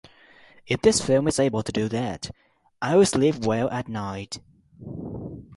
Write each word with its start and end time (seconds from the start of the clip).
If 0.65 0.81
this 0.81 0.99
film 0.99 1.27
is 1.27 1.39
able 1.39 1.61
to 1.61 1.71
do 1.71 1.87
that, 1.89 2.31
I'll 2.81 3.05
sleep 3.05 3.35
well 3.45 3.69
at 3.69 3.87
night. 3.87 4.39